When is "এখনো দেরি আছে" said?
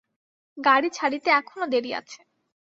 1.31-2.19